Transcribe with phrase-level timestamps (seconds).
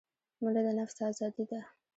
[0.41, 1.61] منډه د نفس آزادي ده